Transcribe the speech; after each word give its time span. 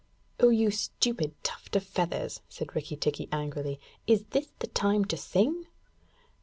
'Oh, 0.39 0.49
you 0.49 0.71
stupid 0.71 1.35
tuft 1.43 1.75
of 1.75 1.83
feathers!' 1.83 2.41
said 2.49 2.75
Rikki 2.75 2.95
tikki 2.95 3.29
angrily. 3.31 3.79
'Is 4.07 4.23
this 4.31 4.51
the 4.57 4.65
time 4.65 5.05
to 5.05 5.15
sing?' 5.15 5.67